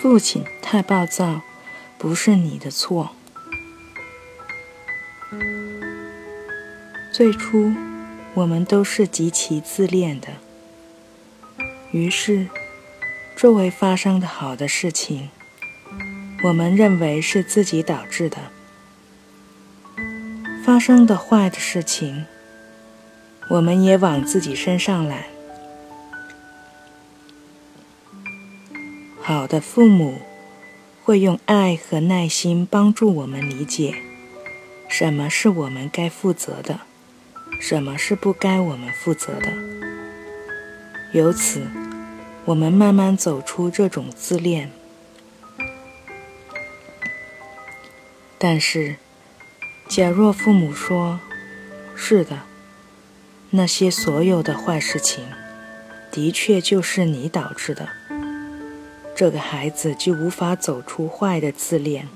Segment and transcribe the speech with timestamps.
[0.00, 1.42] 父亲太暴躁，
[1.98, 3.10] 不是你的错。
[7.12, 7.72] 最初，
[8.34, 10.28] 我们都是极其自恋的，
[11.90, 12.46] 于是，
[13.36, 15.30] 周围发生的好的事情，
[16.44, 18.38] 我们认为是自己导致的；
[20.64, 22.24] 发生的坏的事情，
[23.50, 25.24] 我们也往自己身上揽。
[29.28, 30.22] 好的父母
[31.04, 33.94] 会用爱和耐心帮助我们理解
[34.88, 36.80] 什么是我们该负责的，
[37.60, 39.52] 什么是不该我们负责的。
[41.12, 41.60] 由此，
[42.46, 44.70] 我们慢慢走出这种自恋。
[48.38, 48.96] 但是，
[49.90, 51.20] 假若父母说
[51.94, 52.44] ：“是的，
[53.50, 55.26] 那些所有的坏事情，
[56.10, 57.90] 的确就是你导致的。”
[59.18, 62.06] 这个孩子就无法走出坏的自恋。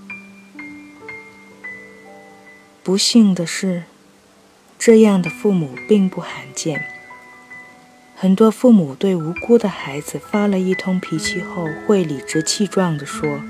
[2.84, 3.82] 不幸的是，
[4.78, 6.84] 这样的父母并不罕见。
[8.14, 13.40] 很多父母对无辜的孩子发了一通脾气后，会理直气壮地说：“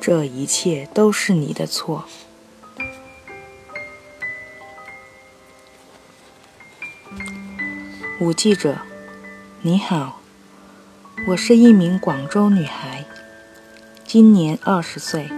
[0.00, 2.04] 这一切都是你的错。”
[8.20, 8.78] 五记者，
[9.62, 10.17] 你好。
[11.26, 13.04] 我是一名广州女孩，
[14.04, 15.28] 今年二十岁。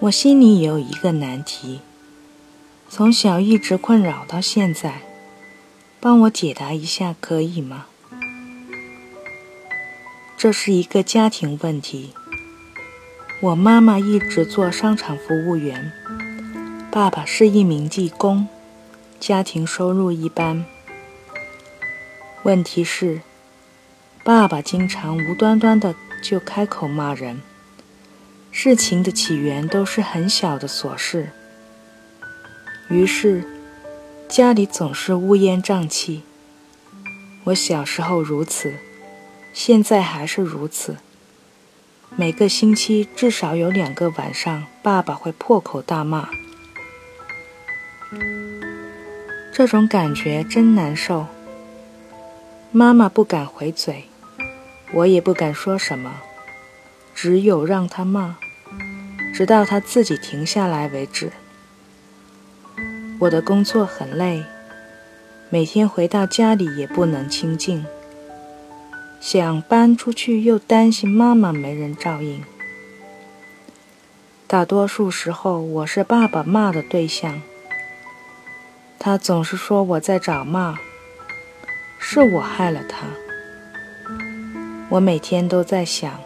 [0.00, 1.80] 我心里有一个难题，
[2.88, 5.02] 从小一直困扰到现在，
[6.00, 7.86] 帮我解答一下可以吗？
[10.36, 12.14] 这是一个家庭问题。
[13.40, 15.92] 我妈妈一直做商场服务员，
[16.90, 18.48] 爸爸是一名技工，
[19.20, 20.64] 家庭收入一般。
[22.44, 23.20] 问题是。
[24.28, 27.40] 爸爸经常无端端的就开口骂人，
[28.50, 31.30] 事情的起源都是很小的琐事，
[32.90, 33.42] 于是
[34.28, 36.24] 家里总是乌烟瘴气。
[37.44, 38.74] 我小时候如此，
[39.54, 40.98] 现在还是如此。
[42.14, 46.28] 每个星期至少有两个晚上，爸爸会破口大骂，
[49.54, 51.24] 这种感觉真难受。
[52.70, 54.04] 妈妈不敢回嘴。
[54.94, 56.22] 我也不敢说什么，
[57.14, 58.36] 只有让他骂，
[59.34, 61.30] 直到他自己停下来为止。
[63.20, 64.44] 我的工作很累，
[65.50, 67.84] 每天回到家里也不能清静，
[69.20, 72.42] 想搬出去又担心妈妈没人照应。
[74.46, 77.42] 大多数时候，我是爸爸骂的对象，
[78.98, 80.78] 他总是说我在找骂，
[81.98, 83.06] 是我害了他。
[84.90, 86.18] 我每天都在想，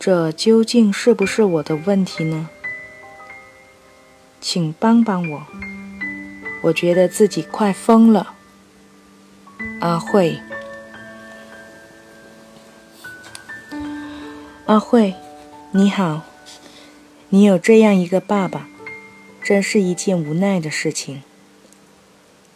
[0.00, 2.48] 这究竟是不是我的问题呢？
[4.40, 5.46] 请帮帮我，
[6.62, 8.34] 我觉得自己快疯了。
[9.80, 10.40] 阿慧，
[14.66, 15.14] 阿慧，
[15.70, 16.22] 你好，
[17.28, 18.66] 你有这样一个爸爸，
[19.44, 21.22] 真是一件无奈的事情。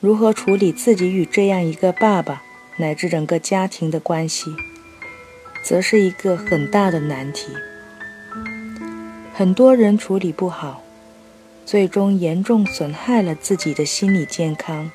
[0.01, 2.43] 如何处理自己与这样一个爸爸
[2.79, 4.51] 乃至整个家庭的关系？
[5.65, 7.49] 则是一个很大的难题。
[9.33, 10.85] 很多人处理不好，
[11.67, 14.93] 最终严重损害了自己的心理健康，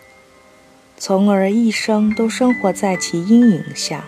[0.96, 4.06] 从而一生都生活在其阴影下。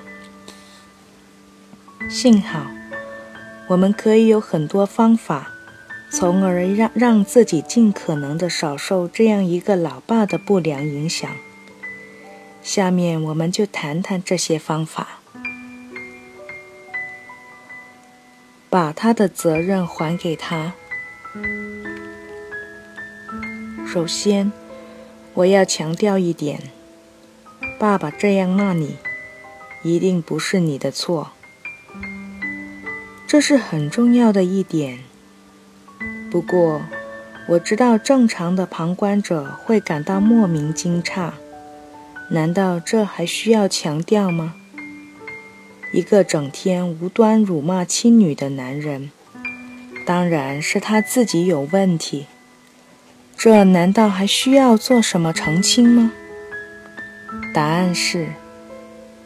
[2.09, 2.67] 幸好，
[3.67, 5.51] 我们可以有很多方法，
[6.11, 11.29] 从而让让自己尽可能的少受这样一个老爸的不良影响。
[12.61, 15.20] 下面我们就谈谈这些方法。
[18.71, 20.71] 把他的责任还给他。
[23.85, 24.49] 首先，
[25.33, 26.71] 我要强调一点：
[27.77, 28.95] 爸爸这样骂你，
[29.83, 31.31] 一定不是你的错。
[33.27, 34.99] 这是很重要的一点。
[36.31, 36.81] 不过，
[37.49, 41.31] 我知道正常的旁观者会感到莫名惊诧。
[42.29, 44.55] 难道这还需要强调吗？
[45.93, 49.11] 一个整天无端辱骂妻女的男人，
[50.05, 52.27] 当然是他自己有问题。
[53.35, 56.13] 这难道还需要做什么澄清吗？
[57.53, 58.29] 答案是，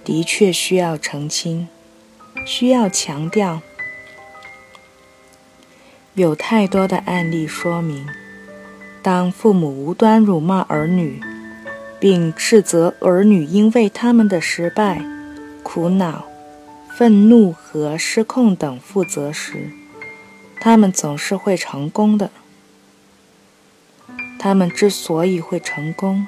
[0.04, 1.68] 的确需要澄清，
[2.48, 3.62] 需要强调。
[6.16, 8.08] 有太多的案例说明，
[9.04, 11.22] 当父母无端辱骂儿女，
[12.00, 15.06] 并斥责儿女因为他们的失败、
[15.62, 16.26] 苦恼。
[16.98, 19.70] 愤怒和失控等负责时，
[20.62, 22.32] 他们总是会成功的。
[24.40, 26.26] 他们之所以会成功，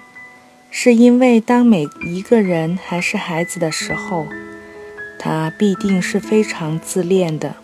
[0.69, 4.27] 是因为当每一个人还是孩子的时候，
[5.17, 7.55] 他必定是非常自恋的。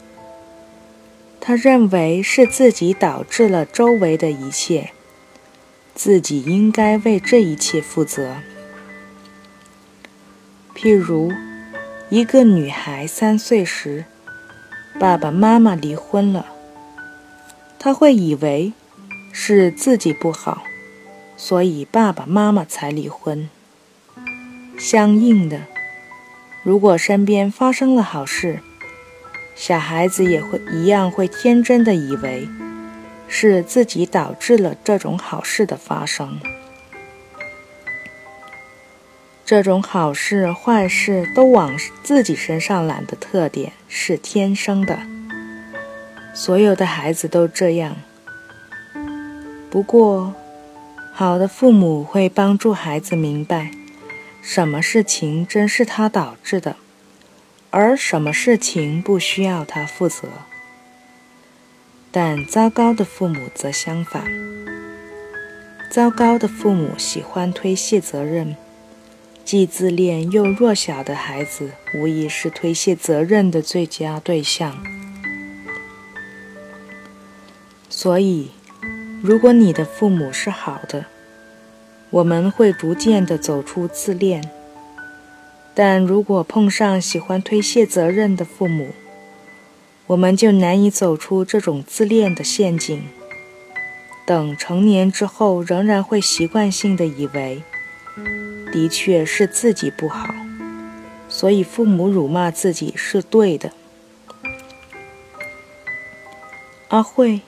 [1.41, 4.91] 他认为是自己导致了周围的一切，
[5.93, 8.37] 自己应该为这一切负责。
[10.73, 11.33] 譬如，
[12.09, 14.05] 一个女孩三岁时，
[14.99, 16.45] 爸爸妈妈离婚了，
[17.79, 18.73] 她会以为
[19.31, 20.63] 是自己不好，
[21.35, 23.49] 所以爸爸妈妈才离婚。
[24.77, 25.61] 相应的，
[26.63, 28.59] 如果身边发生了好事，
[29.55, 32.47] 小孩子也会一样，会天真的以为
[33.27, 36.39] 是自己导致了这种好事的发生。
[39.45, 44.99] 这种好事坏事都往自己身上揽的特点是天生的，
[46.33, 47.97] 所有的孩子都这样。
[49.69, 50.33] 不过，
[51.11, 53.71] 好的父母会帮助孩子明白，
[54.41, 56.77] 什么事情真是他导致的。
[57.69, 60.27] 而什么事情不需要他负责？
[62.11, 64.23] 但糟糕的父母则相反。
[65.89, 68.55] 糟糕的父母喜欢推卸责任，
[69.45, 74.81] 既自恋又弱小的孩子无疑是推卸责任的最佳对象。
[77.89, 78.51] 所以，
[79.21, 81.05] 如果你的父母是好的，
[82.09, 84.49] 我们会逐渐的走出自恋。
[85.75, 88.89] 但如果碰上喜欢推卸责任的父母，
[90.07, 93.03] 我们就难以走出这种自恋的陷阱。
[94.25, 97.63] 等成年之后，仍然会习惯性的以为，
[98.73, 100.33] 的确是自己不好，
[101.29, 103.71] 所以父母辱骂自己是对的。
[106.87, 107.41] 阿慧，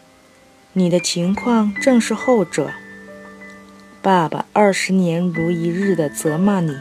[0.73, 2.71] 你的情况正是后者。
[4.03, 6.77] 爸爸二十年如一日的责骂你。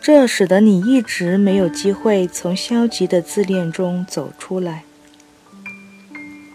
[0.00, 4.84] 这使得你一直没有机会从消极的自恋中走出来。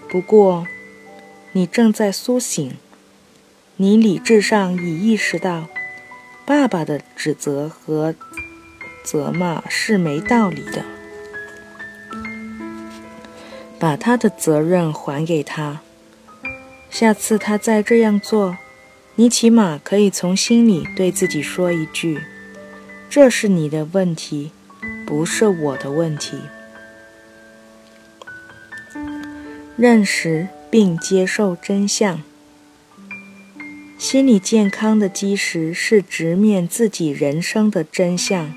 [0.09, 0.65] 不过，
[1.51, 2.73] 你正在苏醒，
[3.75, 5.67] 你理智上已意识到，
[6.45, 8.13] 爸爸的指责和
[9.03, 10.83] 责骂是没道理的。
[13.79, 15.81] 把他的责任还给他，
[16.89, 18.57] 下次他再这样做，
[19.15, 22.21] 你起码可以从心里对自己说一句。
[23.09, 24.51] 这是你的问题，
[25.05, 26.39] 不是我的问题。
[29.75, 32.21] 认识并接受真相。
[34.03, 38.53] 心理健康的基石是直面自己人生的真相，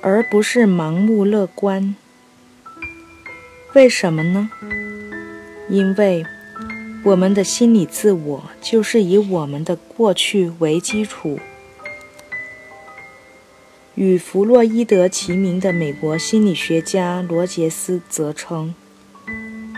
[0.00, 1.94] 而不是盲目乐观。
[3.74, 4.48] 为什么呢？
[5.68, 6.24] 因为
[7.04, 11.38] 我们的心理自我就是以我们的过去为基础。
[13.96, 18.74] 与弗洛伊德齐名的美国心理学家罗杰斯则称，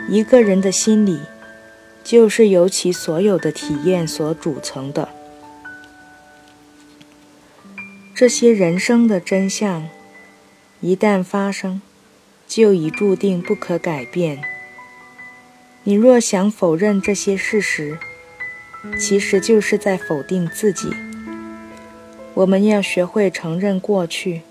[0.09, 1.19] 一个人的心理
[2.03, 5.09] 就是由其所有的体验所组成的。
[8.15, 9.89] 这些人生的真相
[10.81, 11.81] 一旦发生，
[12.47, 14.43] 就已注定不可改变。
[15.85, 17.99] 你若想否认这些事实，
[18.99, 20.91] 其实就是在否定自己。
[22.35, 24.43] 我们要学会承认过去，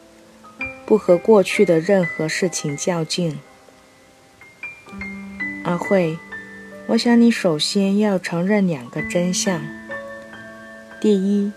[0.86, 3.40] 不和过去的任何事情较劲。
[5.64, 6.18] 阿慧，
[6.90, 9.62] 我想你首先要承认两个真相：
[11.00, 11.52] 第一，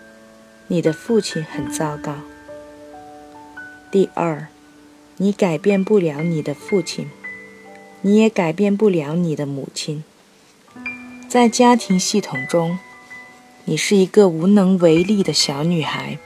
[0.67, 2.13] 你的父亲很糟糕；
[3.91, 4.49] 第二，
[5.17, 7.09] 你改变不了你的父亲，
[8.03, 10.05] 你也改变不了你的母亲。
[11.29, 12.79] 在家庭系统中。
[13.65, 16.19] 你是一个无能为力的小女孩。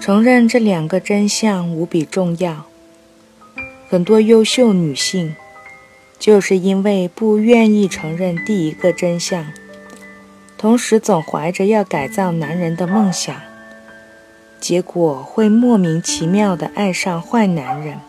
[0.00, 2.64] 承认这两个真相无比重要。
[3.90, 5.36] 很多优秀女性
[6.18, 9.52] 就是因为不愿意承认第一个真相，
[10.58, 13.34] 同时总怀着要改造男人的梦想，
[14.60, 18.00] 结果会莫名其妙地爱上坏男人。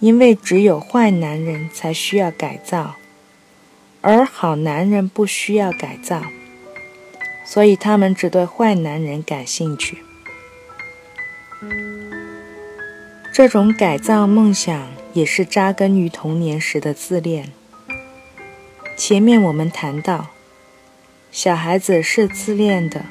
[0.00, 2.94] 因为只有坏男人才需要改造。
[4.00, 6.22] 而好男人不需要改造，
[7.44, 9.98] 所以他们只对坏男人感兴趣。
[13.32, 17.50] 这种改造梦想也是扎根于童年时的自恋。
[18.96, 20.28] 前面我们谈到，
[21.32, 23.02] 小孩子是自恋的。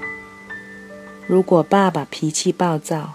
[1.27, 3.13] 如果爸爸脾气暴躁，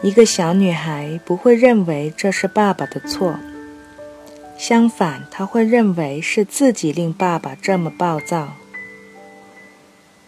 [0.00, 3.34] 一个小女孩不会认为这是爸爸的错，
[4.56, 8.54] 相反，她会认为是自己令爸爸这么暴躁。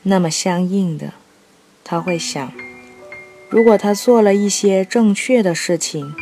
[0.02, 1.12] 那么相应的，
[1.84, 2.52] 她会想，
[3.48, 6.12] 如果她做了一些正确的事情，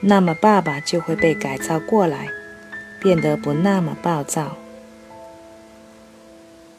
[0.00, 2.28] 那么爸爸就会被改造过来，
[3.00, 4.56] 变得不那么暴躁。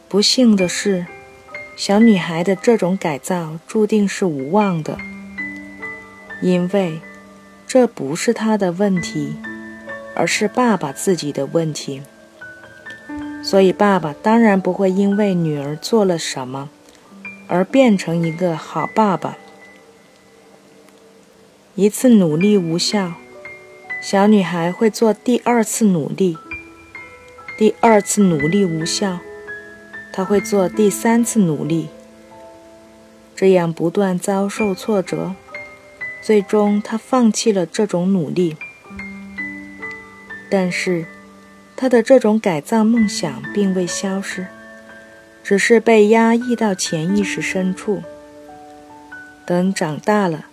[0.08, 1.06] 不幸的是，
[1.76, 4.98] 小女孩的这种改造注定是无望的。
[6.42, 7.02] 因为
[7.66, 9.36] 这不是他的问题，
[10.16, 12.04] 而是爸爸自己的问题，
[13.44, 16.70] 所以爸爸当然不会因为女儿做了什么
[17.48, 19.38] 而变成一个好爸爸。
[21.80, 23.14] 一次努力无效，
[24.02, 26.36] 小女孩会做第二次努力；
[27.56, 29.20] 第二次努力无效，
[30.12, 31.90] 她会做第三次努力，
[33.36, 35.36] 这样不断遭受挫折。
[36.24, 38.58] 最终，他放弃了这种努力，
[40.50, 41.06] 但是
[41.76, 44.48] 他的这种改造梦想并未消失，
[45.44, 48.02] 只是被压抑到潜意识深处。
[49.46, 50.47] 等长大了，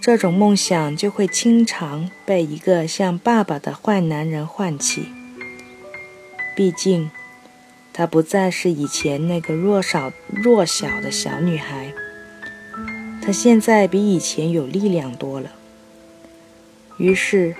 [0.00, 5.08] 这种梦想就会经常被一个像爸爸的坏男人唤起。
[6.54, 7.10] 毕竟，
[7.92, 11.92] 她不再是以前那个弱小弱小的小女孩。
[13.20, 15.50] 她现在比以前有力量多了，
[16.98, 17.56] 于是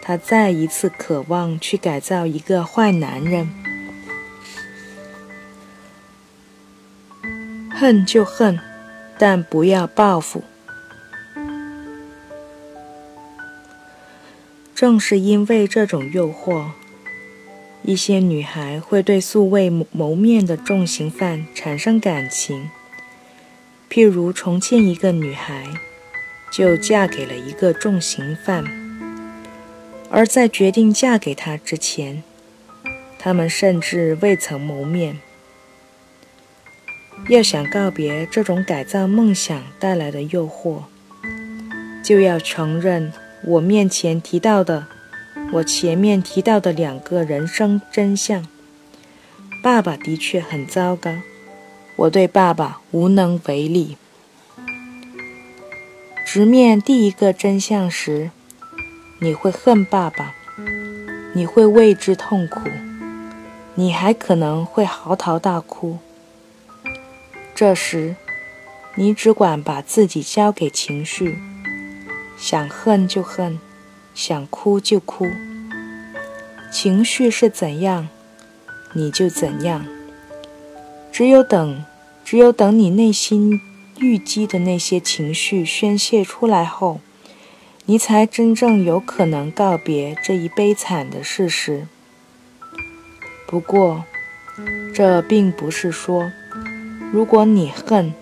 [0.00, 3.50] 他再一次渴望去改造一个坏男人。
[7.70, 8.58] 恨就恨，
[9.18, 10.42] 但不要报复。
[14.84, 16.66] 正是因为这种诱惑，
[17.84, 22.68] 一些女孩会对素未谋面的重刑犯产生感情。
[23.88, 25.66] 譬如重庆一个女孩，
[26.52, 28.62] 就嫁给了一个重刑犯，
[30.10, 32.22] 而在决定嫁给他之前，
[33.18, 35.16] 他们甚至未曾谋面。
[37.30, 40.82] 要想告别这种改造梦想带来的诱惑，
[42.04, 43.10] 就要承认
[43.46, 44.86] 我面前提到的，
[45.52, 48.46] 我前面提到的两个人生真相：
[49.62, 51.10] 爸爸的确很糟糕。
[51.96, 53.96] 我对爸爸无能为力。
[56.26, 58.30] 直面第一个真相时，
[59.20, 60.34] 你会恨爸爸，
[61.34, 62.60] 你会为之痛苦，
[63.74, 65.98] 你还可能会嚎啕大哭。
[67.54, 68.16] 这时，
[68.96, 71.38] 你只管把自己交给情绪，
[72.36, 73.58] 想恨就恨，
[74.14, 75.26] 想哭就哭。
[76.72, 78.08] 情绪是怎样，
[78.94, 79.86] 你就怎样。
[81.12, 81.84] 只有等，
[82.24, 83.60] 只有等你内心
[83.98, 87.00] 郁积的那些情绪宣泄出来后，
[87.86, 91.86] 你才真正有可能告别这一悲惨的事实。
[93.46, 94.04] 不过，
[94.92, 96.32] 这并不是说，
[97.12, 98.12] 如果你恨，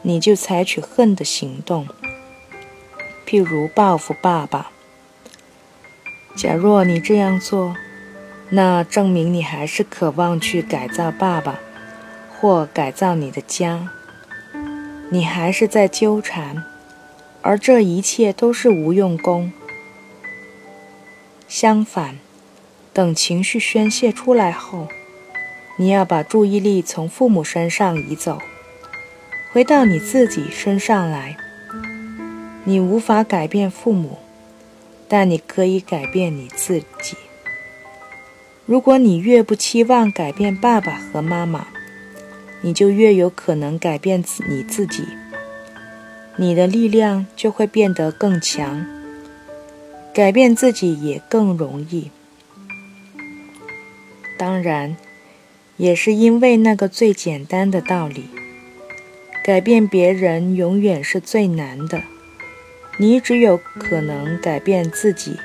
[0.00, 1.86] 你就采取恨的行动，
[3.32, 4.70] 譬如报复爸爸。
[6.36, 7.74] 假若你这样做，
[8.50, 11.58] 那证明你还是渴望去改造爸爸。
[12.38, 13.88] 或改造你的家，
[15.10, 16.64] 你还是在纠缠，
[17.40, 19.52] 而这一切都是无用功。
[21.48, 22.18] 相反，
[22.92, 24.88] 等情绪宣泄出来后，
[25.76, 28.40] 你要把注意力从父母身上移走，
[29.52, 31.38] 回到你自己身上来。
[32.64, 34.18] 你无法改变父母，
[35.08, 37.16] 但你可以改变你自己。
[38.64, 41.66] 如果你越不期望改变爸爸和妈妈，
[42.60, 45.04] 你就越有可能改变自你自己，
[46.36, 48.86] 你的力量就会变得更强，
[50.14, 52.12] 改变自己也更容易。
[54.38, 54.96] 当然，
[55.76, 58.26] 也是因为那个最简单的道理：
[59.42, 62.04] 改变别人永远是最难的，
[62.98, 65.38] 你只有可能改变自己。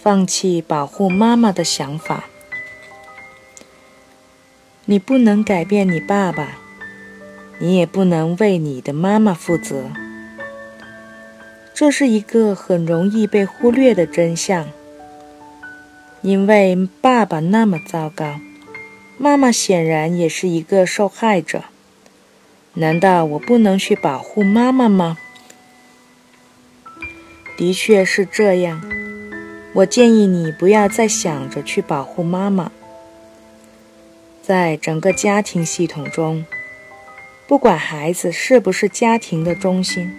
[0.00, 2.24] 放弃保护妈妈的想法。
[4.86, 6.56] 你不能改变你爸爸，
[7.58, 9.90] 你也不能为你的妈妈负责。
[11.74, 14.66] 这是一个很容易被忽略的真相。
[16.22, 18.40] 因为爸爸那么糟糕，
[19.18, 21.64] 妈妈显然也是一个受害者。
[22.74, 25.18] 难道我不能去保护妈妈吗？
[27.56, 28.80] 的确是这样。
[29.74, 32.70] 我建议你不要再想着去保护妈妈。
[34.40, 36.46] 在整个家庭系统中，
[37.46, 40.10] 不管孩子是不是家庭的中心，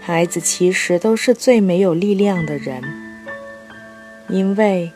[0.00, 2.82] 孩子其实都是最没有力量的人，
[4.28, 4.92] 因为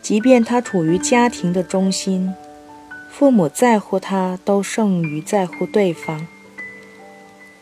[0.00, 2.32] 即便他处于家庭的中心，
[3.18, 6.26] 父母在乎他都胜于在乎对方。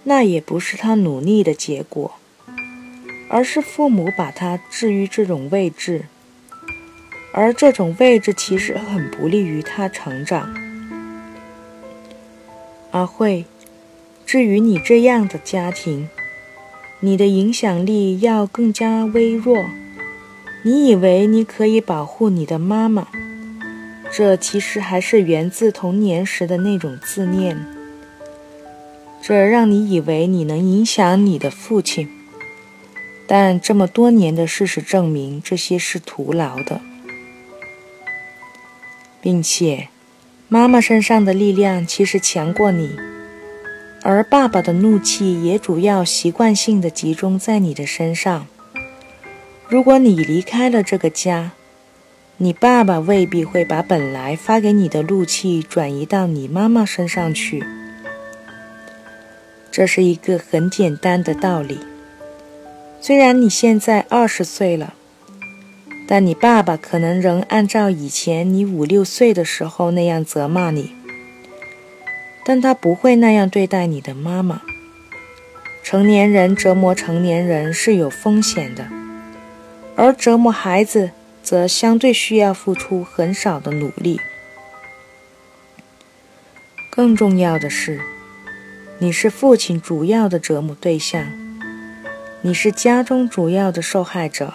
[0.02, 2.16] 那也不是他努力的结果，
[3.28, 6.06] 而是父母把他置于这种位置，
[7.32, 10.52] 而这种位置其实很不利于他成长。
[12.90, 13.44] 阿慧，
[14.26, 16.08] 至于你这样的家庭，
[16.98, 19.64] 你的影响力要更加微弱。
[20.64, 23.06] 你以为你可以保护你的妈妈，
[24.16, 27.66] 这其实还是源自童年时的那种自恋。
[29.20, 32.08] 这让你以为你能影响你的父亲，
[33.26, 36.80] 但这么多年的事实证明，这些是徒劳的，
[39.20, 39.88] 并且
[40.46, 42.94] 妈妈身上的力量其实强过你，
[44.04, 48.46] 而爸爸的怒气也主要习惯性的集中在你的身上。
[49.66, 51.50] 如果你离开了这个家，
[52.36, 57.64] 你爸爸未必会把本来发给你的怒气转移到你妈妈身上去。
[59.70, 61.78] 这是一个很简单的道理。
[63.00, 64.94] 虽然你现在二十岁了，
[66.08, 70.92] 但你爸爸可能仍按照以前你五六岁的时候那样责骂你，
[72.44, 74.62] 但他不会那样对待你的妈妈。
[75.84, 78.88] 成年人折磨成年人是有风险的，
[79.94, 81.10] 而折磨孩子
[81.44, 84.20] 则相对需要付出很少的努力。
[86.90, 88.00] 更重要的是。
[89.00, 91.26] 你是父亲主要的折磨对象，
[92.42, 94.54] 你是家中主要的受害者，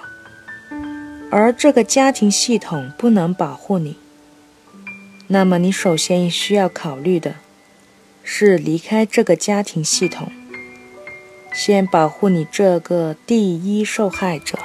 [1.29, 3.98] 而这个家庭系统不能保护你。
[5.27, 7.36] 那么，你首先需要考虑的
[8.24, 10.32] 是离开这个家庭系统，
[11.54, 14.58] 先保护你这个第一受害者。